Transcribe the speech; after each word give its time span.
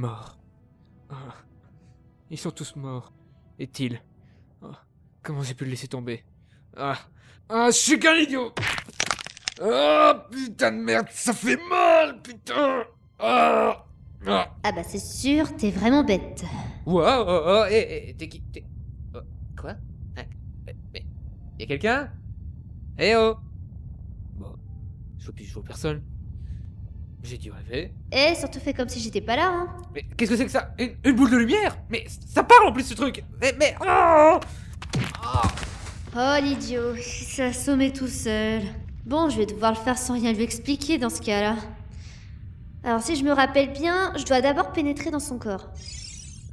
Morts. 0.00 0.38
Ah. 1.10 1.34
Ils 2.30 2.38
sont 2.38 2.50
tous 2.50 2.74
morts. 2.76 3.12
Est-il 3.58 4.00
Ah. 4.62 4.82
Comment 5.22 5.42
j'ai 5.42 5.52
pu 5.52 5.64
le 5.66 5.70
laisser 5.72 5.88
tomber 5.88 6.24
Ah. 6.74 6.96
Ah, 7.50 7.66
je 7.66 7.76
suis 7.76 7.98
qu'un 7.98 8.14
idiot 8.14 8.54
Ah, 9.60 10.26
putain 10.30 10.72
de 10.72 10.78
merde, 10.78 11.08
ça 11.10 11.34
fait 11.34 11.58
mal, 11.68 12.22
putain 12.22 12.84
Ah 13.18 13.84
Ah 14.26 14.56
Ah 14.62 14.72
bah 14.72 14.82
c'est 14.84 14.98
sûr, 14.98 15.54
t'es 15.56 15.70
vraiment 15.70 16.02
bête. 16.02 16.44
Wow, 16.86 17.02
oh, 17.26 17.42
oh, 17.46 17.64
eh, 17.70 18.08
eh, 18.08 18.14
t'es 18.16 18.28
qui 18.30 18.40
t'es- 18.40 18.64
oh, 19.14 19.18
Quoi? 19.60 19.74
Eh, 20.16 20.72
Mais. 20.94 21.04
Y'a 21.58 21.66
quelqu'un? 21.66 22.10
Eh 22.98 23.14
oh 23.16 23.36
Bon. 24.38 24.56
Je 25.18 25.26
vois 25.26 25.34
plus, 25.34 25.44
je 25.44 25.52
vois 25.52 25.64
personne. 25.64 26.02
J'ai 27.22 27.38
dû 27.38 27.50
rêver. 27.50 27.92
Eh, 28.12 28.34
surtout 28.34 28.60
fais 28.60 28.72
comme 28.72 28.88
si 28.88 29.00
j'étais 29.00 29.20
pas 29.20 29.36
là, 29.36 29.48
hein. 29.48 29.68
Mais 29.94 30.04
qu'est-ce 30.16 30.30
que 30.30 30.36
c'est 30.36 30.46
que 30.46 30.50
ça? 30.50 30.72
Une, 30.78 30.94
une 31.04 31.16
boule 31.16 31.30
de 31.30 31.36
lumière? 31.36 31.76
Mais 31.90 32.06
ça 32.26 32.42
parle 32.42 32.66
en 32.66 32.72
plus 32.72 32.84
ce 32.84 32.94
truc 32.94 33.22
Mais. 33.40 33.54
mais 33.58 33.74
oh 33.80 34.40
Oh 36.16 36.36
l'idiot, 36.42 36.94
il 36.96 37.02
s'est 37.02 37.44
assommé 37.44 37.92
tout 37.92 38.08
seul. 38.08 38.62
Bon, 39.06 39.28
je 39.28 39.36
vais 39.36 39.46
devoir 39.46 39.72
le 39.72 39.76
faire 39.76 39.96
sans 39.96 40.14
rien 40.14 40.32
lui 40.32 40.42
expliquer 40.42 40.98
dans 40.98 41.10
ce 41.10 41.20
cas-là. 41.20 41.56
Alors 42.82 43.00
si 43.00 43.14
je 43.14 43.22
me 43.22 43.32
rappelle 43.32 43.72
bien, 43.72 44.12
je 44.16 44.24
dois 44.24 44.40
d'abord 44.40 44.72
pénétrer 44.72 45.10
dans 45.10 45.20
son 45.20 45.38
corps. 45.38 45.68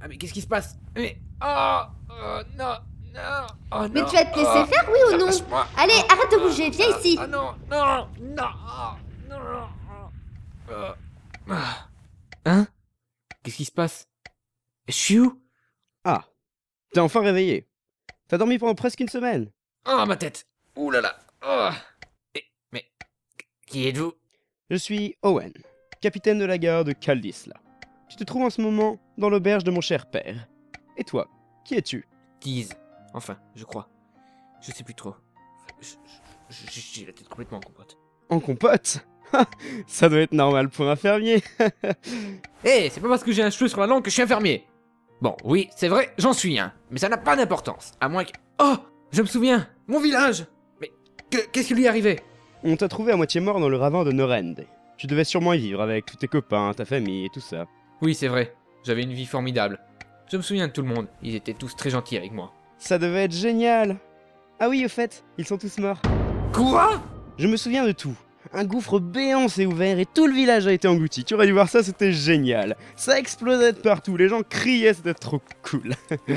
Ah, 0.01 0.07
mais 0.07 0.17
qu'est-ce 0.17 0.33
qui 0.33 0.41
se 0.41 0.47
passe? 0.47 0.77
Mais. 0.95 1.17
Oh, 1.41 1.81
oh 2.09 2.39
non 2.57 2.75
Non 3.13 3.47
oh, 3.71 3.85
Mais 3.91 4.01
non, 4.01 4.07
tu 4.07 4.15
vas 4.15 4.25
te 4.25 4.37
laisser 4.37 4.49
oh, 4.53 4.65
faire, 4.65 4.89
oui 4.91 5.15
ou 5.15 5.17
non. 5.17 5.29
Allez, 5.77 5.93
Oh, 5.97 6.13
arrête 6.13 6.31
de 6.31 6.37
oh, 6.37 6.47
bouger, 6.47 6.69
viens 6.69 6.87
ah, 6.93 6.99
ici. 6.99 7.17
Ah 7.19 7.27
non, 7.27 7.53
non, 7.71 8.07
non, 8.19 8.43
ah, 8.43 8.95
non, 9.29 9.37
oh, 9.39 9.55
ah, 9.55 9.69
ah. 9.89 10.09
Hein? 12.45 12.67
Qu'est-ce 13.43 13.57
qui 13.57 13.65
se 13.65 13.71
passe? 13.71 14.07
Je 14.87 14.93
suis 14.93 15.19
où? 15.19 15.41
Ah, 16.03 16.25
t'es 16.93 16.99
enfin 16.99 17.21
réveillé. 17.21 17.67
T'as 18.27 18.37
dormi 18.37 18.57
pendant 18.57 18.75
presque 18.75 18.99
une 18.99 19.09
semaine. 19.09 19.51
Oh, 19.87 20.03
ma 20.05 20.15
tête 20.17 20.45
Ouh 20.75 20.91
là 20.91 21.01
là 21.01 21.17
oh. 21.45 21.69
Et- 22.35 22.45
Mais. 22.71 22.85
Qui 23.65 23.87
êtes-vous? 23.87 24.13
Je 24.69 24.75
suis 24.75 25.15
Owen, 25.21 25.53
capitaine 26.01 26.39
de 26.39 26.45
la 26.45 26.57
gare 26.57 26.83
de 26.83 26.91
Caldisla. 26.91 27.55
Tu 28.09 28.15
te 28.17 28.23
trouves 28.23 28.43
en 28.43 28.49
ce 28.49 28.61
moment 28.61 28.99
dans 29.17 29.29
l'auberge 29.29 29.63
de 29.63 29.71
mon 29.71 29.81
cher 29.81 30.09
père. 30.09 30.47
Et 30.97 31.03
toi, 31.03 31.29
qui 31.65 31.75
es-tu? 31.75 32.05
Tease. 32.39 32.73
Enfin, 33.13 33.37
je 33.55 33.63
crois. 33.63 33.89
Je 34.61 34.71
sais 34.71 34.83
plus 34.83 34.95
trop. 34.95 35.15
J'ai 36.49 37.05
la 37.05 37.13
tête 37.13 37.27
complètement 37.29 37.57
en 37.57 37.61
compote. 37.61 37.97
En 38.29 38.39
compote? 38.39 39.05
Ça 39.87 40.09
doit 40.09 40.19
être 40.19 40.31
normal 40.33 40.69
pour 40.69 40.89
un 40.89 40.95
fermier. 40.95 41.43
Eh, 42.65 42.89
c'est 42.91 42.99
pas 43.01 43.07
parce 43.07 43.23
que 43.23 43.31
j'ai 43.31 43.43
un 43.43 43.49
cheveu 43.51 43.67
sur 43.69 43.79
la 43.79 43.87
langue 43.87 44.03
que 44.03 44.09
je 44.09 44.13
suis 44.15 44.23
infirmier. 44.23 44.65
Bon, 45.21 45.37
oui, 45.43 45.69
c'est 45.75 45.87
vrai, 45.87 46.11
j'en 46.17 46.33
suis 46.33 46.59
un. 46.59 46.73
Mais 46.91 46.97
ça 46.99 47.07
n'a 47.07 47.17
pas 47.17 47.35
d'importance. 47.35 47.93
À 48.01 48.09
moins 48.09 48.23
que. 48.23 48.31
Oh 48.59 48.75
Je 49.11 49.21
me 49.21 49.27
souviens 49.27 49.67
Mon 49.87 49.99
village 49.99 50.45
Mais 50.81 50.91
que- 51.31 51.45
qu'est-ce 51.51 51.67
qui 51.69 51.75
lui 51.75 51.85
est 51.85 51.87
arrivé? 51.87 52.19
On 52.63 52.75
t'a 52.75 52.87
trouvé 52.87 53.13
à 53.13 53.15
moitié 53.15 53.39
mort 53.41 53.59
dans 53.59 53.69
le 53.69 53.77
ravin 53.77 54.03
de 54.03 54.11
Norende. 54.11 54.65
Tu 54.97 55.05
devais 55.07 55.23
sûrement 55.23 55.53
y 55.53 55.59
vivre 55.59 55.81
avec 55.81 56.05
tous 56.07 56.17
tes 56.17 56.27
copains, 56.27 56.73
ta 56.75 56.83
famille 56.83 57.25
et 57.25 57.29
tout 57.29 57.39
ça. 57.39 57.67
Oui, 58.01 58.15
c'est 58.15 58.27
vrai. 58.27 58.53
J'avais 58.83 59.03
une 59.03 59.13
vie 59.13 59.25
formidable. 59.27 59.79
Je 60.31 60.37
me 60.37 60.41
souviens 60.41 60.67
de 60.67 60.73
tout 60.73 60.81
le 60.81 60.89
monde. 60.89 61.07
Ils 61.21 61.35
étaient 61.35 61.53
tous 61.53 61.75
très 61.75 61.91
gentils 61.91 62.17
avec 62.17 62.31
moi. 62.33 62.51
Ça 62.79 62.97
devait 62.97 63.25
être 63.25 63.33
génial 63.35 63.97
Ah 64.59 64.67
oui, 64.67 64.83
au 64.83 64.89
fait, 64.89 65.23
ils 65.37 65.45
sont 65.45 65.57
tous 65.59 65.77
morts. 65.77 66.01
Quoi? 66.53 67.01
Je 67.37 67.47
me 67.47 67.55
souviens 67.57 67.85
de 67.85 67.91
tout. 67.91 68.15
Un 68.53 68.65
gouffre 68.65 68.99
béant 68.99 69.47
s'est 69.47 69.65
ouvert 69.65 69.99
et 69.99 70.05
tout 70.05 70.27
le 70.27 70.33
village 70.33 70.67
a 70.67 70.71
été 70.71 70.87
englouti. 70.87 71.23
Tu 71.23 71.33
aurais 71.33 71.45
dû 71.45 71.53
voir 71.53 71.69
ça, 71.69 71.83
c'était 71.83 72.11
génial. 72.11 72.75
Ça 72.95 73.19
explosait 73.19 73.73
de 73.73 73.79
partout, 73.79 74.17
les 74.17 74.29
gens 74.29 74.41
criaient, 74.43 74.93
c'était 74.93 75.13
trop 75.13 75.41
cool. 75.63 75.93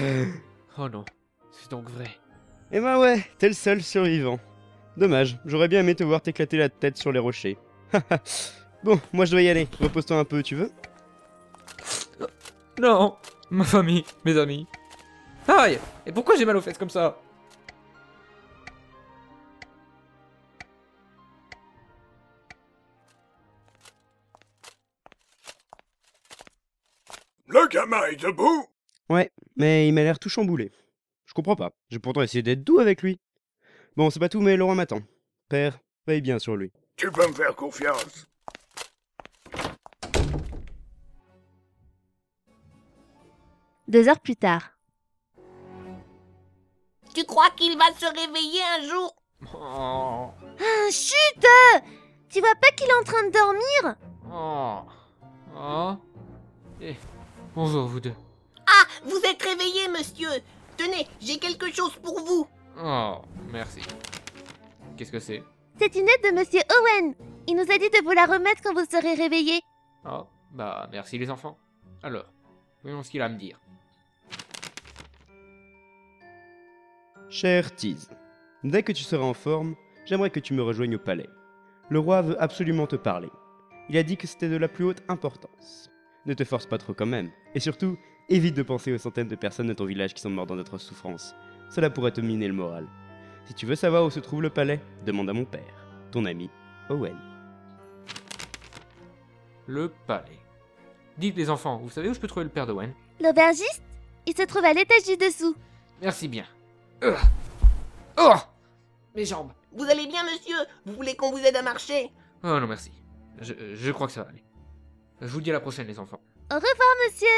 Oh 0.79 0.89
non, 0.89 1.05
c'est 1.51 1.71
donc 1.71 1.91
vrai. 1.91 2.09
Eh 2.73 2.81
ben 2.81 2.99
ouais, 2.99 3.23
t'es 3.39 3.49
le 3.49 3.55
seul 3.55 3.83
survivant. 3.83 4.39
Dommage, 4.97 5.39
j'aurais 5.45 5.69
bien 5.69 5.81
aimé 5.81 5.95
te 5.95 6.05
voir 6.05 6.23
t'éclater 6.23 6.57
la 6.57 6.69
tête 6.71 6.97
sur 6.97 7.13
les 7.13 7.19
rochers. 7.19 7.59
bon, 8.85 8.99
moi 9.13 9.27
je 9.27 9.33
dois 9.33 9.43
y 9.43 9.49
aller. 9.51 9.69
Repose-toi 9.79 10.17
un 10.17 10.25
peu, 10.25 10.43
tu 10.43 10.55
veux? 10.55 10.71
Non 12.81 13.17
Ma 13.51 13.65
famille, 13.65 14.05
mes 14.25 14.39
amis. 14.39 14.67
Aïe 15.49 15.79
Et 16.07 16.13
pourquoi 16.13 16.37
j'ai 16.37 16.45
mal 16.47 16.57
aux 16.57 16.63
fesses 16.63 16.79
comme 16.79 16.89
ça? 16.89 17.19
Le 27.71 27.75
gamin 27.79 28.05
est 28.07 28.17
debout 28.17 28.67
Ouais, 29.09 29.31
mais 29.55 29.87
il 29.87 29.93
m'a 29.93 30.03
l'air 30.03 30.19
tout 30.19 30.29
chamboulé. 30.29 30.73
Je 31.27 31.35
comprends 31.35 31.55
pas. 31.55 31.71
J'ai 31.89 32.01
pourtant 32.01 32.23
essayé 32.23 32.43
d'être 32.43 32.65
doux 32.65 32.81
avec 32.81 33.01
lui. 33.01 33.21
Bon, 33.97 34.11
c'est 34.11 34.19
pas 34.19 34.29
tout, 34.29 34.41
mais 34.41 34.57
Laurent 34.57 34.75
m'attend. 34.75 35.01
Père, 35.49 35.79
veille 36.05 36.21
bien 36.21 36.41
sur 36.41 36.57
lui. 36.57 36.73
Tu 36.97 37.11
peux 37.13 37.29
me 37.29 37.33
faire 37.33 37.55
confiance. 37.55 38.27
Deux 43.89 44.09
heures 44.09 44.21
plus 44.21 44.37
tard. 44.37 44.63
Tu 47.15 47.25
crois 47.25 47.51
qu'il 47.57 47.77
va 47.77 47.87
se 47.99 48.07
réveiller 48.07 48.63
un 48.79 48.89
jour? 48.89 49.17
Oh 49.55 50.31
Ah, 50.61 50.91
chut 50.91 51.47
Tu 52.29 52.41
vois 52.41 52.55
pas 52.61 52.71
qu'il 52.77 52.89
est 52.89 53.01
en 53.01 53.05
train 53.05 53.27
de 53.27 53.33
dormir? 53.33 53.97
Oh 54.33 54.81
Oh 55.57 55.95
Eh, 56.81 56.95
bonjour 57.55 57.87
vous 57.87 58.01
deux. 58.01 58.15
Ah, 58.67 58.85
vous 59.05 59.19
êtes 59.19 59.43
réveillé, 59.43 59.89
monsieur 59.89 60.29
Tenez, 60.77 61.07
j'ai 61.21 61.39
quelque 61.39 61.73
chose 61.73 61.95
pour 62.03 62.21
vous 62.21 62.47
Oh, 62.83 63.17
merci. 63.51 63.81
Qu'est-ce 64.97 65.13
que 65.13 65.19
c'est? 65.21 65.43
C'est 65.79 65.95
une 65.95 66.09
aide 66.09 66.33
de 66.33 66.39
Monsieur 66.39 66.61
Owen. 66.71 67.15
Il 67.49 67.57
nous 67.57 67.63
a 67.71 67.79
dit 67.79 67.91
de 67.91 68.05
vous 68.05 68.13
la 68.13 68.27
remettre 68.27 68.63
quand 68.63 68.75
vous 68.75 68.85
serez 68.91 69.15
réveillé. 69.15 69.61
Oh, 70.07 70.25
bah 70.53 70.89
merci 70.93 71.19
les 71.19 71.31
enfants. 71.31 71.59
Alors, 72.03 72.33
voyons 72.83 73.03
ce 73.03 73.11
qu'il 73.11 73.21
a 73.23 73.27
à 73.27 73.29
me 73.29 73.39
dire. 73.39 73.59
Cher 77.29 77.75
Tease, 77.75 78.11
dès 78.65 78.83
que 78.83 78.93
tu 78.93 79.05
seras 79.05 79.25
en 79.25 79.35
forme, 79.35 79.75
j'aimerais 80.05 80.31
que 80.31 80.41
tu 80.41 80.55
me 80.55 80.63
rejoignes 80.63 80.97
au 80.97 80.99
palais. 80.99 81.29
Le 81.89 81.99
roi 81.99 82.23
veut 82.23 82.41
absolument 82.43 82.87
te 82.87 82.97
parler. 82.97 83.31
Il 83.89 83.97
a 83.97 84.03
dit 84.03 84.17
que 84.17 84.27
c'était 84.27 84.49
de 84.49 84.57
la 84.57 84.69
plus 84.69 84.85
haute 84.85 85.03
importance. 85.09 85.91
Ne 86.27 86.35
te 86.35 86.45
force 86.45 86.67
pas 86.67 86.79
trop 86.79 86.93
quand 86.95 87.07
même. 87.07 87.31
Et 87.55 87.61
surtout, 87.61 87.97
évite 88.29 88.55
de 88.55 88.63
penser 88.63 88.93
aux 88.93 88.99
centaines 88.99 89.29
de 89.29 89.37
personnes 89.37 89.69
de 89.69 89.73
ton 89.73 89.87
village 89.87 90.15
qui 90.15 90.21
sont 90.21 90.31
mortes 90.31 90.49
dans 90.49 90.57
notre 90.57 90.79
souffrance. 90.79 91.35
Cela 91.71 91.91
pourrait 91.91 92.13
te 92.13 92.21
miner 92.21 92.49
le 92.49 92.55
moral. 92.55 92.87
Si 93.47 93.55
tu 93.55 93.67
veux 93.67 93.75
savoir 93.75 94.05
où 94.05 94.11
se 94.11 94.21
trouve 94.21 94.43
le 94.43 94.51
palais, 94.51 94.81
demande 95.07 95.31
à 95.31 95.33
mon 95.33 95.45
père, 95.45 95.87
ton 96.13 96.25
ami 96.25 96.51
Owen. 96.89 97.17
Le 99.67 99.89
palais. 100.07 100.39
Dites 101.17 101.37
les 101.37 101.51
enfants, 101.51 101.79
vous 101.79 101.91
savez 101.91 102.09
où 102.09 102.15
je 102.15 102.21
peux 102.21 102.27
trouver 102.29 102.45
le 102.45 102.51
père 102.51 102.67
d'Owen? 102.67 102.93
L'aubergiste? 103.21 103.83
Il 104.27 104.37
se 104.37 104.43
trouve 104.43 104.65
à 104.65 104.73
l'étage 104.73 105.05
du 105.05 105.17
dessous. 105.17 105.55
Merci 106.03 106.29
bien. 106.29 106.45
Euh. 107.03 107.17
Oh 108.19 108.35
Mes 109.15 109.25
jambes. 109.25 109.53
Vous 109.73 109.85
allez 109.85 110.07
bien, 110.07 110.25
monsieur? 110.25 110.57
Vous 110.85 110.95
voulez 110.95 111.15
qu'on 111.15 111.31
vous 111.31 111.39
aide 111.39 111.57
à 111.57 111.63
marcher? 111.63 112.11
Oh 112.43 112.59
non 112.59 112.67
merci. 112.67 112.91
Je, 113.41 113.55
je 113.75 113.91
crois 113.93 114.07
que 114.07 114.13
ça 114.13 114.23
va 114.25 114.31
aller. 114.31 114.43
Je 115.21 115.27
vous 115.27 115.43
dis 115.43 115.51
à 115.51 115.53
la 115.53 115.61
prochaine 115.61 115.87
les 115.87 115.99
enfants. 115.99 116.21
Au 116.51 116.55
revoir, 116.55 116.73
monsieur. 117.05 117.29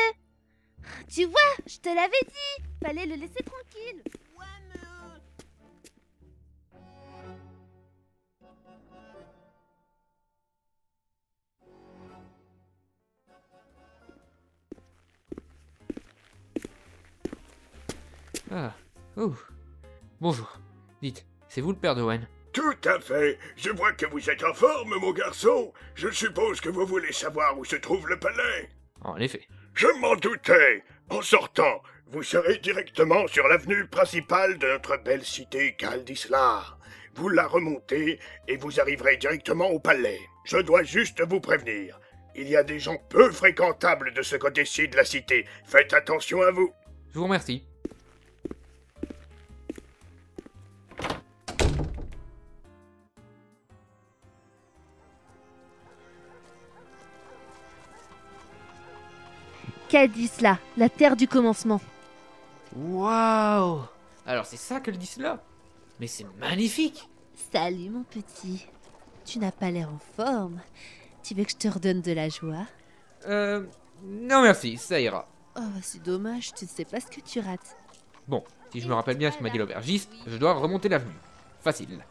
Tu 1.09 1.25
vois, 1.25 1.41
je 1.67 1.79
te 1.79 1.89
l'avais 1.89 2.13
dit. 2.29 2.65
Fallait 2.81 3.07
le 3.07 3.17
laisser 3.17 3.43
tranquille. 3.43 4.03
Ouais, 4.39 4.47
mais... 4.69 4.81
Ah. 18.53 18.75
Oh. 19.17 19.35
Bonjour. 20.21 20.61
Dites, 21.01 21.27
c'est 21.49 21.61
vous 21.61 21.73
le 21.73 21.79
père 21.79 21.97
d'Owen 21.97 22.29
Tout 22.53 22.77
à 22.85 23.01
fait. 23.01 23.39
Je 23.57 23.71
vois 23.71 23.93
que 23.93 24.07
vous 24.07 24.29
êtes 24.29 24.45
en 24.45 24.53
forme, 24.53 24.97
mon 25.01 25.13
garçon. 25.13 25.73
Je 25.95 26.11
suppose 26.11 26.61
que 26.61 26.69
vous 26.69 26.87
voulez 26.87 27.13
savoir 27.13 27.59
où 27.59 27.65
se 27.65 27.77
trouve 27.77 28.09
le 28.09 28.19
palais. 28.19 28.69
En 29.01 29.17
effet. 29.17 29.47
Je 29.75 29.87
m'en 30.01 30.15
doutais. 30.17 30.85
En 31.09 31.23
sortant, 31.23 31.83
vous 32.09 32.23
serez 32.23 32.59
directement 32.59 33.27
sur 33.27 33.49
l'avenue 33.49 33.87
principale 33.87 34.59
de 34.59 34.67
notre 34.67 34.99
belle 34.99 35.25
cité 35.25 35.75
Caldislar. 35.77 36.79
Vous 37.15 37.29
la 37.29 37.47
remontez 37.47 38.19
et 38.49 38.57
vous 38.57 38.81
arriverez 38.81 39.17
directement 39.17 39.71
au 39.71 39.81
palais. 39.81 40.21
Je 40.45 40.59
dois 40.59 40.83
juste 40.83 41.23
vous 41.27 41.41
prévenir. 41.41 41.99
Il 42.35 42.49
y 42.49 42.57
a 42.57 42.63
des 42.63 42.79
gens 42.79 42.97
peu 43.09 43.31
fréquentables 43.31 44.13
de 44.15 44.23
ce 44.23 44.37
côté-ci 44.37 44.89
de 44.89 44.97
la 44.97 45.05
cité. 45.05 45.47
Faites 45.67 45.93
attention 45.93 46.43
à 46.43 46.51
vous. 46.51 46.73
Je 47.13 47.19
vous 47.19 47.25
remercie. 47.25 47.67
Kadisla, 59.93 60.59
la 60.79 60.89
terre 60.89 61.17
du 61.17 61.29
commencement. 61.29 61.79
Waouh 62.75 63.83
Alors 64.25 64.47
c'est 64.47 64.57
ça 64.57 64.81
qu'elle 64.81 64.97
dit 64.97 65.05
cela? 65.05 65.45
Mais 66.01 66.07
c'est 66.07 66.25
magnifique 66.41 67.07
Salut 67.53 67.91
mon 67.91 68.03
petit. 68.03 68.67
Tu 69.27 69.39
n'as 69.39 69.53
pas 69.53 69.71
l'air 69.71 69.91
en 69.91 69.99
forme. 70.17 70.63
Tu 71.23 71.35
veux 71.35 71.45
que 71.45 71.51
je 71.51 71.57
te 71.57 71.69
redonne 71.69 72.01
de 72.01 72.13
la 72.13 72.31
joie? 72.31 72.67
Euh... 73.27 73.67
Non 74.03 74.41
merci, 74.41 74.79
ça 74.79 74.99
ira. 74.99 75.29
Oh, 75.57 75.61
c'est 75.83 76.03
dommage, 76.03 76.55
tu 76.55 76.65
ne 76.65 76.71
sais 76.71 76.87
pas 76.87 76.99
ce 76.99 77.09
que 77.09 77.21
tu 77.21 77.41
rates. 77.41 77.77
Bon, 78.27 78.43
si 78.73 78.81
je 78.81 78.89
me 78.89 78.95
rappelle 78.95 79.19
bien 79.19 79.31
ce 79.31 79.37
que 79.37 79.43
m'a 79.43 79.51
dit 79.51 79.59
l'aubergiste, 79.59 80.11
je 80.27 80.39
dois 80.39 80.55
remonter 80.55 80.89
l'avenue. 80.89 81.13
Facile. 81.61 82.03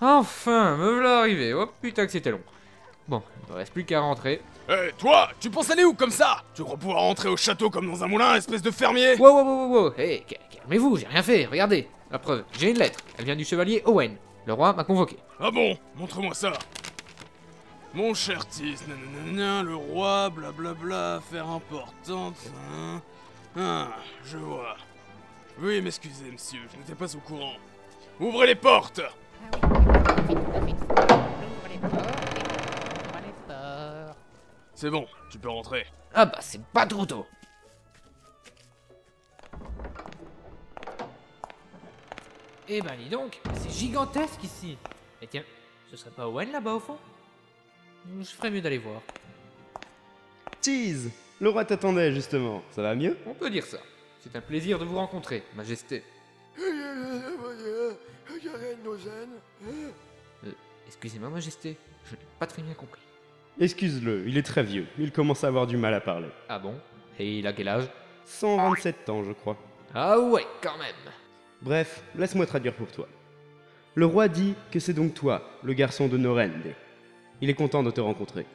Enfin, 0.00 0.76
me 0.76 0.92
voilà 0.94 1.20
arrivé. 1.20 1.54
Oh 1.54 1.66
putain 1.80 2.06
que 2.06 2.12
c'était 2.12 2.30
long. 2.30 2.40
Bon, 3.08 3.22
il 3.48 3.52
me 3.52 3.58
reste 3.58 3.72
plus 3.72 3.84
qu'à 3.84 4.00
rentrer. 4.00 4.42
Eh, 4.68 4.92
toi, 4.98 5.30
tu 5.40 5.48
penses 5.50 5.70
aller 5.70 5.84
où 5.84 5.94
comme 5.94 6.10
ça? 6.10 6.42
Tu 6.54 6.62
crois 6.62 6.76
pouvoir 6.76 7.00
rentrer 7.00 7.28
au 7.28 7.36
château 7.36 7.70
comme 7.70 7.90
dans 7.90 8.04
un 8.04 8.06
moulin, 8.06 8.34
espèce 8.34 8.60
de 8.62 8.70
fermier? 8.70 9.16
Wow, 9.16 9.32
wow, 9.32 9.44
wow, 9.44 9.68
wow. 9.84 9.92
Hé, 9.96 10.24
calmez-vous, 10.50 10.98
j'ai 10.98 11.06
rien 11.06 11.22
fait, 11.22 11.46
regardez. 11.46 11.88
La 12.10 12.18
preuve, 12.18 12.44
j'ai 12.52 12.70
une 12.70 12.78
lettre. 12.78 13.00
Elle 13.18 13.24
vient 13.24 13.36
du 13.36 13.44
chevalier 13.44 13.82
Owen. 13.86 14.16
Le 14.46 14.52
roi 14.52 14.72
m'a 14.74 14.84
convoqué. 14.84 15.16
Ah 15.40 15.50
bon? 15.50 15.76
Montre-moi 15.96 16.34
ça. 16.34 16.52
Mon 17.94 18.12
cher 18.12 18.46
Tis, 18.46 18.76
nanana, 18.86 19.62
le 19.62 19.74
roi, 19.74 20.28
blablabla, 20.30 21.16
affaire 21.16 21.48
importante. 21.48 22.36
hein. 22.70 23.00
Ah, 23.58 23.88
je 24.24 24.36
vois. 24.36 24.76
Veuillez 25.58 25.80
m'excuser, 25.80 26.30
monsieur, 26.30 26.60
je 26.72 26.78
n'étais 26.78 26.94
pas 26.94 27.14
au 27.16 27.20
courant. 27.20 27.54
Ouvrez 28.20 28.46
les 28.48 28.54
portes 28.54 29.00
C'est 34.80 34.90
bon, 34.90 35.08
tu 35.28 35.40
peux 35.40 35.48
rentrer. 35.48 35.86
Ah 36.14 36.26
bah 36.26 36.38
c'est 36.40 36.64
pas 36.66 36.86
trop 36.86 37.04
tôt. 37.04 37.26
Eh 42.68 42.80
ben 42.80 42.96
dis 42.96 43.08
donc, 43.08 43.40
c'est 43.54 43.70
gigantesque 43.70 44.44
ici. 44.44 44.78
Et 45.20 45.26
tiens, 45.26 45.42
ce 45.90 45.96
serait 45.96 46.12
pas 46.12 46.28
Owen 46.28 46.52
là-bas 46.52 46.74
au 46.74 46.80
fond? 46.80 46.96
Je 48.20 48.24
ferais 48.24 48.52
mieux 48.52 48.60
d'aller 48.60 48.78
voir. 48.78 49.02
Cheese 50.62 51.10
Le 51.40 51.48
roi 51.48 51.64
t'attendait 51.64 52.12
justement, 52.12 52.62
ça 52.70 52.82
va 52.82 52.94
mieux? 52.94 53.16
On 53.26 53.34
peut 53.34 53.50
dire 53.50 53.64
ça. 53.64 53.78
C'est 54.20 54.36
un 54.36 54.40
plaisir 54.40 54.78
de 54.78 54.84
vous 54.84 54.96
rencontrer, 54.96 55.42
Majesté. 55.56 56.04
Euh, 60.44 60.50
excusez-moi, 60.86 61.28
Majesté, 61.30 61.76
je 62.06 62.12
n'ai 62.12 62.22
pas 62.38 62.46
très 62.46 62.62
bien 62.62 62.74
compris. 62.74 63.00
Excuse-le, 63.60 64.26
il 64.28 64.38
est 64.38 64.42
très 64.42 64.62
vieux, 64.62 64.86
il 64.98 65.10
commence 65.10 65.42
à 65.44 65.48
avoir 65.48 65.66
du 65.66 65.76
mal 65.76 65.92
à 65.94 66.00
parler. 66.00 66.28
Ah 66.48 66.58
bon? 66.58 66.74
Et 67.18 67.38
il 67.38 67.46
a 67.46 67.52
quel 67.52 67.68
âge? 67.68 67.88
127 68.24 69.08
ans, 69.08 69.24
je 69.24 69.32
crois. 69.32 69.56
Ah 69.94 70.18
ouais, 70.18 70.46
quand 70.62 70.78
même. 70.78 71.12
Bref, 71.62 72.02
laisse-moi 72.16 72.46
traduire 72.46 72.74
pour 72.74 72.88
toi. 72.92 73.08
Le 73.94 74.06
roi 74.06 74.28
dit 74.28 74.54
que 74.70 74.78
c'est 74.78 74.92
donc 74.92 75.14
toi, 75.14 75.42
le 75.64 75.72
garçon 75.72 76.06
de 76.06 76.16
Norende. 76.16 76.74
Il 77.40 77.50
est 77.50 77.54
content 77.54 77.82
de 77.82 77.90
te 77.90 78.00
rencontrer. 78.00 78.46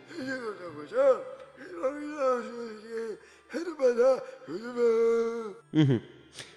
Mhm. 5.74 6.00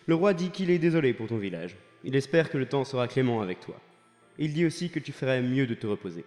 Le 0.07 0.15
roi 0.15 0.35
dit 0.35 0.51
qu'il 0.51 0.71
est 0.71 0.79
désolé 0.79 1.13
pour 1.15 1.27
ton 1.27 1.37
village. 1.39 1.77
Il 2.05 2.15
espère 2.17 2.51
que 2.51 2.59
le 2.59 2.67
temps 2.67 2.85
sera 2.85 3.09
clément 3.09 3.41
avec 3.41 3.61
toi. 3.61 3.77
Il 4.39 4.53
dit 4.53 4.67
aussi 4.67 4.91
que 4.91 4.99
tu 4.99 5.13
ferais 5.13 5.43
mieux 5.43 5.67
de 5.67 5.75
te 5.75 5.87
reposer. 5.87 6.25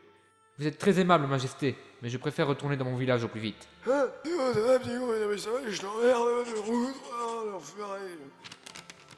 Vous 0.58 0.68
êtes 0.68 0.78
très 0.78 1.00
aimable, 1.00 1.28
Majesté, 1.28 1.76
mais 2.02 2.10
je 2.10 2.18
préfère 2.18 2.48
retourner 2.48 2.76
dans 2.76 2.86
mon 2.86 2.98
village 2.98 3.24
au 3.24 3.30
plus 3.30 3.40
vite. 3.40 3.68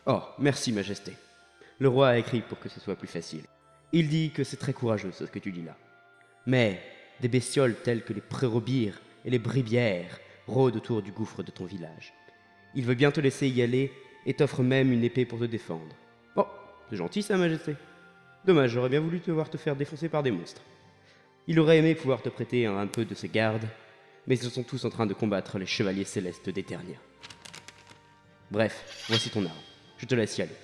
Oh, 0.06 0.21
merci, 0.38 0.71
Majesté. 0.71 1.13
Le 1.80 1.88
roi 1.88 2.09
a 2.09 2.18
écrit 2.18 2.42
pour 2.42 2.59
que 2.59 2.69
ce 2.69 2.80
soit 2.80 2.95
plus 2.95 3.07
facile. 3.07 3.44
Il 3.92 4.07
dit 4.07 4.31
que 4.31 4.44
c'est 4.44 4.57
très 4.57 4.74
courageux 4.74 5.12
ce 5.12 5.24
que 5.24 5.39
tu 5.39 5.51
dis 5.51 5.63
là. 5.63 5.75
Mais 6.45 6.80
des 7.21 7.27
bestioles 7.27 7.75
telles 7.75 8.03
que 8.03 8.13
les 8.13 8.21
prérobires 8.21 9.00
et 9.25 9.30
les 9.30 9.39
bribières 9.39 10.19
rôdent 10.48 10.75
autour 10.75 11.01
du 11.01 11.12
gouffre 11.12 11.44
de 11.44 11.51
ton 11.51 11.65
village. 11.65 12.13
Il 12.75 12.86
veut 12.86 12.95
bien 12.95 13.12
te 13.12 13.19
laisser 13.19 13.48
y 13.48 13.62
aller 13.62 13.92
et 14.25 14.33
t'offre 14.33 14.63
même 14.63 14.92
une 14.92 15.03
épée 15.03 15.25
pour 15.25 15.39
te 15.39 15.45
défendre. 15.45 15.95
C'est 16.92 16.98
gentil, 16.98 17.24
Sa 17.24 17.38
Majesté. 17.38 17.78
Dommage, 18.44 18.72
j'aurais 18.72 18.90
bien 18.90 19.00
voulu 19.00 19.22
te 19.22 19.32
voir 19.32 19.50
te 19.50 19.56
faire 19.56 19.78
défoncer 19.78 20.10
par 20.10 20.24
des 20.24 20.32
monstres. 20.32 20.62
Il 21.48 21.58
aurait 21.58 21.78
aimé 21.78 21.96
pouvoir 21.96 22.22
te 22.22 22.28
prêter 22.28 22.66
un 22.66 22.86
peu 22.86 23.06
de 23.06 23.16
ses 23.16 23.30
gardes, 23.30 23.66
mais 24.28 24.38
ils 24.38 24.50
sont 24.50 24.64
tous 24.64 24.84
en 24.84 24.90
train 24.90 25.06
de 25.06 25.14
combattre 25.14 25.58
les 25.58 25.66
chevaliers 25.66 26.04
célestes 26.04 26.50
d'Eternia. 26.50 26.98
Bref, 28.52 29.06
voici 29.08 29.30
ton 29.30 29.46
arme. 29.46 29.56
Je 30.00 30.06
te 30.06 30.16
laisse 30.16 30.38
y 30.38 30.42
aller. 30.42 30.56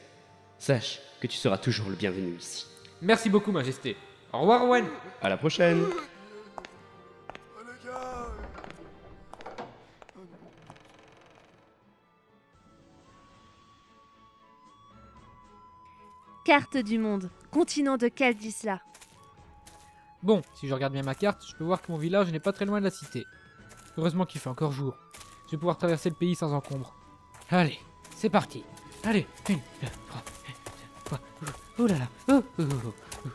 Sache 0.60 1.00
que 1.22 1.28
tu 1.28 1.38
seras 1.38 1.60
toujours 1.60 1.90
le 1.90 1.96
bienvenu 1.96 2.36
ici. 2.38 2.66
Merci 3.02 3.30
beaucoup, 3.30 3.54
Majesté. 3.54 3.96
Au 4.34 4.42
revoir, 4.42 4.66
Owen. 4.66 4.86
À 5.22 5.30
la 5.30 5.38
prochaine 5.38 5.82
Carte 16.48 16.78
du 16.78 16.98
monde, 16.98 17.30
continent 17.52 17.98
de 17.98 18.08
Kaldisla. 18.08 18.80
Bon, 20.24 20.42
si 20.56 20.66
je 20.66 20.74
regarde 20.74 20.94
bien 20.94 21.04
ma 21.04 21.14
carte, 21.14 21.46
je 21.46 21.54
peux 21.54 21.66
voir 21.66 21.82
que 21.82 21.92
mon 21.92 21.98
village 21.98 22.32
n'est 22.32 22.40
pas 22.40 22.54
très 22.54 22.64
loin 22.64 22.80
de 22.80 22.86
la 22.86 22.90
cité. 22.90 23.26
Heureusement 23.98 24.26
qu'il 24.26 24.40
fait 24.40 24.50
encore 24.50 24.72
jour. 24.72 24.96
Je 25.48 25.52
vais 25.52 25.58
pouvoir 25.58 25.78
traverser 25.78 26.10
le 26.10 26.16
pays 26.16 26.36
sans 26.36 26.54
encombre. 26.54 26.96
Allez, 27.50 27.78
c'est 28.16 28.30
parti. 28.30 28.64
Allez, 29.04 29.28
une. 29.50 29.60
Oh, 31.12 31.16
oh 31.80 31.86
là 31.86 31.98
là. 31.98 32.08
Oh, 32.30 32.42
oh, 32.60 32.64
oh, 32.64 32.94
oh. 33.26 33.30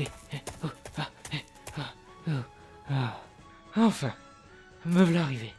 Eh, 0.00 0.08
eh, 0.32 0.36
oh, 0.64 0.68
ah, 0.98 1.08
eh, 1.32 1.44
ah, 1.76 1.94
oh, 2.26 2.32
ah. 2.90 3.20
Enfin, 3.76 4.12
me 4.84 5.04
voilà 5.04 5.22
arrivé. 5.22 5.54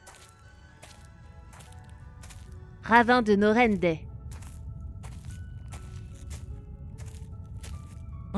Ravin 2.84 3.22
de 3.22 3.38
Norende. 3.38 4.09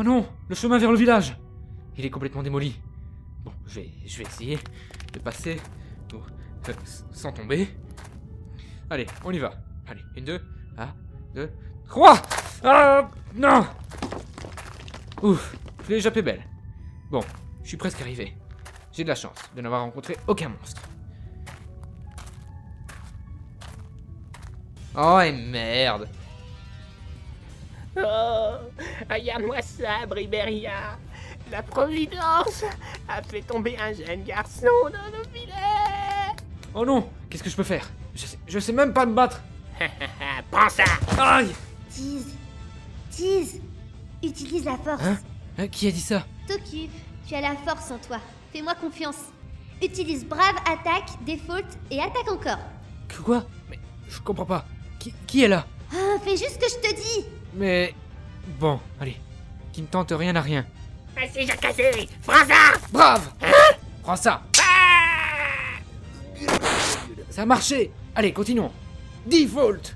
Oh 0.01 0.03
non, 0.03 0.27
le 0.50 0.55
chemin 0.55 0.79
vers 0.79 0.91
le 0.91 0.98
village. 0.98 1.38
Il 1.96 2.03
est 2.03 2.10
complètement 2.10 2.41
démoli. 2.41 2.81
Bon, 3.43 3.51
je 3.67 3.81
vais, 3.81 3.91
essayer 4.03 4.58
de 5.13 5.20
passer 5.20 5.62
euh, 6.12 6.74
sans 7.12 7.31
tomber. 7.31 7.67
Allez, 8.89 9.05
on 9.24 9.31
y 9.31 9.38
va. 9.38 9.53
Allez, 9.88 10.01
une, 10.15 10.25
deux, 10.25 10.41
un, 10.75 10.88
deux, 11.36 11.51
trois. 11.88 12.20
Ah, 12.63 13.12
non. 13.36 13.63
Ouf, 15.22 15.55
je 15.84 15.89
l'ai 15.89 15.98
échappé 15.98 16.24
belle. 16.24 16.48
Bon, 17.12 17.22
je 17.62 17.67
suis 17.67 17.77
presque 17.77 18.01
arrivé. 18.01 18.36
J'ai 18.91 19.03
de 19.03 19.10
la 19.10 19.13
chance 19.13 19.38
de 19.55 19.62
n'avoir 19.62 19.81
rencontré 19.81 20.17
aucun 20.25 20.50
monstre. 20.50 20.81
Oh 24.98 25.20
et 25.20 25.31
merde. 25.31 26.10
Oh, 27.98 28.51
regarde-moi 29.10 29.62
ça, 29.62 30.05
Briberia. 30.07 30.98
La 31.51 31.62
Providence 31.62 32.63
a 33.10 33.21
fait 33.21 33.41
tomber 33.41 33.77
un 33.77 33.91
jeune 33.93 34.24
garçon 34.24 34.67
dans 34.83 35.17
nos 35.17 35.24
filets. 35.33 36.36
Oh 36.74 36.86
non, 36.86 37.10
qu'est-ce 37.29 37.43
que 37.43 37.50
je 37.50 37.55
peux 37.55 37.63
faire? 37.63 37.89
Je 38.15 38.25
sais, 38.25 38.39
je 38.48 38.60
sais 38.60 38.71
même 38.71 38.93
pas 38.93 39.05
me 39.05 39.13
battre. 39.13 39.41
Prends 40.51 40.69
ça. 40.69 40.83
Aïe. 41.19 41.51
Tease. 41.89 42.33
Tease. 43.10 43.60
Utilise 44.24 44.63
la 44.65 44.77
force. 44.77 45.03
Hein? 45.03 45.17
Hein, 45.57 45.67
Qui 45.67 45.88
a 45.88 45.91
dit 45.91 46.00
ça? 46.00 46.24
T'occupe. 46.48 46.91
Tu 47.27 47.36
as 47.36 47.41
la 47.41 47.55
force 47.55 47.91
en 47.91 47.98
toi. 47.98 48.19
Fais-moi 48.53 48.75
confiance. 48.75 49.17
Utilise 49.81 50.25
brave, 50.25 50.55
attaque, 50.60 51.10
default 51.25 51.65
et 51.89 52.00
attaque 52.00 52.31
encore. 52.31 52.60
Que 53.10 53.21
quoi? 53.21 53.43
Mais 53.69 53.79
je 54.07 54.19
comprends 54.21 54.45
pas. 54.45 54.65
Qui, 55.00 55.13
qui 55.27 55.43
est 55.43 55.48
là? 55.48 55.65
Ah, 55.91 56.17
fais 56.24 56.38
juste 56.38 56.51
ce 56.53 56.60
que 56.60 56.69
je 56.69 56.89
te 56.89 56.95
dis. 56.95 57.25
Mais 57.53 57.93
bon, 58.60 58.79
allez, 59.00 59.17
qui 59.74 59.81
ne 59.81 59.88
tente 59.88 60.12
rien 60.12 60.36
à 60.36 60.41
rien. 60.41 60.65
Vas-y, 61.15 61.46
j'ai 61.46 61.58
cassé. 61.58 62.10
Prends 62.25 62.46
ça. 62.46 62.79
Brave 62.91 63.29
Prends 64.01 64.15
ça 64.15 64.41
Ça 67.29 67.41
a 67.43 67.46
marché 67.46 67.91
Allez, 68.15 68.34
continuons 68.34 68.72
Default 69.25 69.93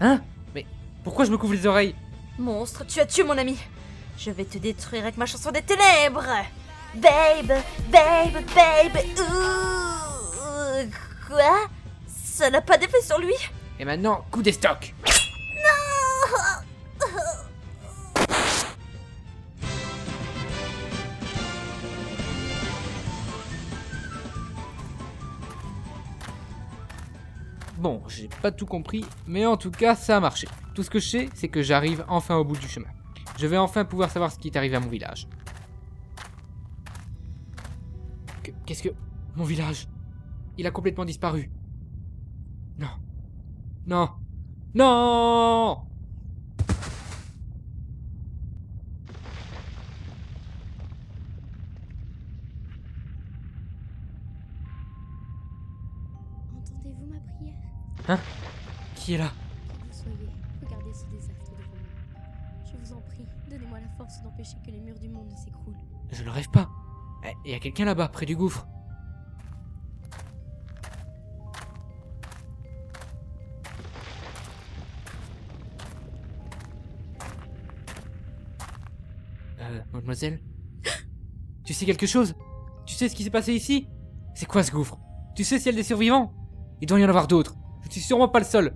Hein 0.00 0.20
Mais 0.54 0.64
pourquoi 1.04 1.24
je 1.24 1.30
me 1.30 1.36
couvre 1.36 1.54
les 1.54 1.66
oreilles 1.66 1.94
Monstre, 2.38 2.84
tu 2.86 2.98
as 3.00 3.06
tué 3.06 3.24
mon 3.24 3.36
ami. 3.36 3.58
Je 4.18 4.30
vais 4.30 4.44
te 4.44 4.56
détruire 4.58 5.02
avec 5.02 5.16
ma 5.16 5.26
chanson 5.26 5.50
des 5.50 5.62
ténèbres. 5.62 6.24
Babe, 6.94 7.52
babe, 7.90 8.44
babe. 8.54 9.04
Ouh. 9.18 10.90
Quoi? 11.28 11.68
Ça 12.06 12.48
n'a 12.50 12.60
pas 12.62 12.78
d'effet 12.78 13.02
sur 13.02 13.18
lui? 13.18 13.34
Et 13.78 13.84
maintenant, 13.84 14.24
coup 14.30 14.42
des 14.42 14.52
stocks 14.52 14.94
Bon, 27.82 28.00
j'ai 28.06 28.28
pas 28.40 28.52
tout 28.52 28.64
compris, 28.64 29.04
mais 29.26 29.44
en 29.44 29.56
tout 29.56 29.72
cas, 29.72 29.96
ça 29.96 30.16
a 30.16 30.20
marché. 30.20 30.46
Tout 30.72 30.84
ce 30.84 30.88
que 30.90 31.00
je 31.00 31.08
sais, 31.08 31.28
c'est 31.34 31.48
que 31.48 31.62
j'arrive 31.62 32.04
enfin 32.08 32.36
au 32.36 32.44
bout 32.44 32.56
du 32.56 32.68
chemin. 32.68 32.86
Je 33.36 33.46
vais 33.48 33.58
enfin 33.58 33.84
pouvoir 33.84 34.08
savoir 34.08 34.30
ce 34.30 34.38
qui 34.38 34.46
est 34.46 34.56
arrivé 34.56 34.76
à 34.76 34.80
mon 34.80 34.88
village. 34.88 35.26
Que- 38.44 38.52
Qu'est-ce 38.64 38.84
que... 38.84 38.90
Mon 39.34 39.42
village? 39.42 39.88
Il 40.58 40.66
a 40.66 40.70
complètement 40.70 41.04
disparu. 41.04 41.50
Non. 42.78 42.86
Non. 43.86 44.10
Non 44.74 45.78
Qui 59.12 59.16
est 59.16 59.18
là 59.18 59.28
Que 59.68 59.86
vous 59.88 59.92
soyez, 59.92 60.30
regardez 60.64 60.94
ce 60.94 61.04
désastre 61.10 61.50
devant 61.50 61.68
vous. 61.70 62.64
Je 62.64 62.76
vous 62.78 62.96
en 62.96 63.00
prie, 63.02 63.26
donnez-moi 63.50 63.78
la 63.78 63.88
force 63.98 64.22
d'empêcher 64.22 64.56
que 64.64 64.70
les 64.70 64.80
murs 64.80 64.98
du 64.98 65.10
monde 65.10 65.28
ne 65.30 65.36
s'écroulent. 65.36 65.76
Je 66.10 66.24
ne 66.24 66.30
rêve 66.30 66.48
pas. 66.48 66.70
Eh, 67.26 67.32
Il 67.44 67.50
y 67.50 67.54
a 67.54 67.58
quelqu'un 67.58 67.84
là-bas, 67.84 68.08
près 68.08 68.24
du 68.24 68.34
gouffre. 68.34 68.66
Euh, 79.60 79.80
mademoiselle? 79.92 80.40
Tu 81.66 81.74
sais 81.74 81.84
quelque 81.84 82.06
chose? 82.06 82.34
Tu 82.86 82.94
sais 82.94 83.10
ce 83.10 83.14
qui 83.14 83.24
s'est 83.24 83.30
passé 83.30 83.52
ici? 83.52 83.88
C'est 84.34 84.46
quoi 84.46 84.62
ce 84.62 84.72
gouffre? 84.72 84.98
Tu 85.36 85.44
sais 85.44 85.58
s'il 85.58 85.72
y 85.72 85.74
a 85.74 85.76
des 85.76 85.82
survivants? 85.82 86.32
Il 86.80 86.86
doit 86.86 86.98
y 86.98 87.04
en 87.04 87.10
avoir 87.10 87.28
d'autres. 87.28 87.56
Je 87.84 87.90
suis 87.90 88.00
sûrement 88.00 88.28
pas 88.30 88.38
le 88.38 88.46
seul. 88.46 88.74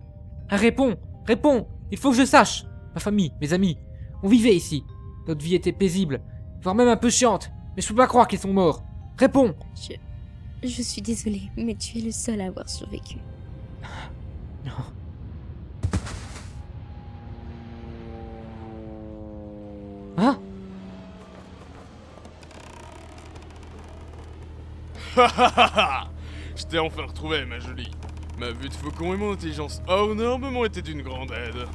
Ah, 0.48 0.56
réponds 0.56 0.96
Réponds 1.26 1.66
Il 1.90 1.98
faut 1.98 2.10
que 2.10 2.16
je 2.16 2.24
sache 2.24 2.64
Ma 2.94 3.00
famille, 3.00 3.32
mes 3.40 3.52
amis, 3.52 3.78
on 4.22 4.28
vivait 4.28 4.54
ici. 4.54 4.84
Notre 5.28 5.44
vie 5.44 5.54
était 5.54 5.72
paisible, 5.72 6.22
voire 6.62 6.74
même 6.74 6.88
un 6.88 6.96
peu 6.96 7.10
chiante. 7.10 7.50
Mais 7.74 7.82
je 7.82 7.88
peux 7.88 7.94
pas 7.94 8.06
croire 8.06 8.26
qu'ils 8.26 8.38
sont 8.38 8.52
morts. 8.52 8.82
Réponds 9.18 9.54
Je. 9.74 9.96
Je 10.62 10.82
suis 10.82 11.02
désolée, 11.02 11.50
mais 11.56 11.74
tu 11.74 11.98
es 11.98 12.00
le 12.00 12.10
seul 12.10 12.40
à 12.40 12.46
avoir 12.46 12.68
survécu. 12.68 13.18
Non. 14.64 14.72
Hein? 20.18 20.38
Je 26.56 26.64
t'ai 26.64 26.78
enfin 26.78 27.02
retrouvé, 27.02 27.44
ma 27.44 27.58
jolie. 27.58 27.90
Ma 28.38 28.50
vue 28.50 28.68
de 28.68 28.74
faucon 28.74 29.14
et 29.14 29.16
mon 29.16 29.32
intelligence 29.32 29.80
Honor 29.88 30.38
m'ont 30.38 30.64
été 30.64 30.82
d'une 30.82 31.00
grande 31.00 31.32
aide. 31.32 31.66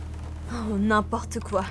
Oh, 0.52 0.78
n'importe 0.78 1.40
quoi. 1.40 1.64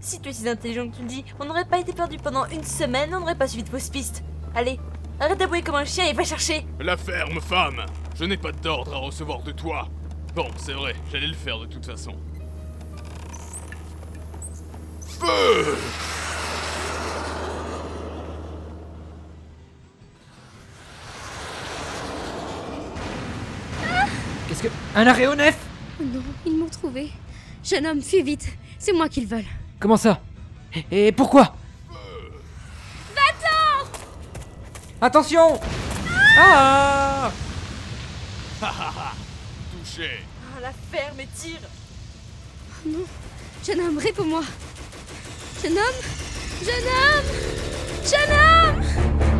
Si 0.00 0.20
tu 0.20 0.28
es 0.28 0.32
si 0.32 0.48
intelligent 0.48 0.88
que 0.88 0.96
tu 0.96 1.02
le 1.02 1.08
dis, 1.08 1.24
on 1.40 1.44
n'aurait 1.44 1.64
pas 1.64 1.78
été 1.78 1.92
perdu 1.92 2.18
pendant 2.18 2.46
une 2.46 2.62
semaine, 2.62 3.12
on 3.14 3.20
n'aurait 3.20 3.34
pas 3.34 3.48
suivi 3.48 3.64
de 3.64 3.68
fausses 3.68 3.90
pistes. 3.90 4.22
Allez, 4.54 4.78
arrête 5.18 5.38
d'abouer 5.38 5.62
comme 5.62 5.74
un 5.74 5.84
chien 5.84 6.06
et 6.06 6.12
va 6.12 6.22
chercher. 6.22 6.64
La 6.78 6.96
ferme, 6.96 7.40
femme 7.40 7.84
Je 8.16 8.24
n'ai 8.24 8.36
pas 8.36 8.52
d'ordre 8.52 8.94
à 8.94 8.98
recevoir 8.98 9.42
de 9.42 9.50
toi. 9.50 9.88
Bon, 10.36 10.46
c'est 10.56 10.72
vrai, 10.72 10.94
j'allais 11.10 11.26
le 11.26 11.34
faire 11.34 11.58
de 11.58 11.66
toute 11.66 11.86
façon. 11.86 12.14
Feu 15.20 15.76
Un 24.94 25.06
aéronef 25.06 25.56
Oh 26.00 26.04
non, 26.04 26.22
ils 26.46 26.56
m'ont 26.56 26.68
trouvé. 26.68 27.10
Jeune 27.64 27.86
homme, 27.86 28.02
fuis 28.02 28.22
vite. 28.22 28.46
C'est 28.78 28.92
moi 28.92 29.08
qu'ils 29.08 29.26
veulent. 29.26 29.44
Comment 29.78 29.96
ça? 29.96 30.20
Et, 30.90 31.08
et 31.08 31.12
pourquoi? 31.12 31.54
Va-t'en 33.14 33.86
Attention 35.00 35.60
Ah 36.38 37.30
Touché 38.60 40.10
Ah, 40.56 40.60
la 40.60 40.72
ferme 40.90 41.20
et 41.20 41.28
tire. 41.34 41.58
Oh 42.84 42.88
non. 42.88 43.04
Jeune 43.66 43.80
homme, 43.80 43.98
réponds-moi. 43.98 44.42
Jeune 45.62 45.72
homme? 45.72 46.00
Jeune 46.62 46.88
homme? 46.88 47.24
Jeune 48.04 48.32
homme 48.32 49.31